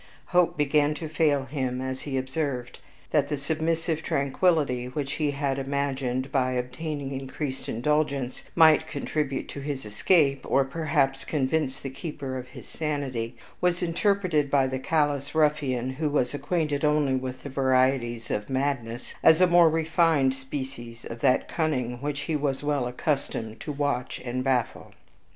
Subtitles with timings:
[0.29, 2.79] Hope began to fail him, as he observed,
[3.11, 9.59] that the submissive tranquillity (which he had imagined, by obtaining increased indulgence, might contribute to
[9.59, 15.35] his escape, or perhaps convince the keeper of his sanity) was interpreted by the callous
[15.35, 21.05] ruffian, who was acquainted only with the varieties of MADNESS, as a more refined species
[21.05, 24.93] of that cunning which he was well accustomed to watch and baffle.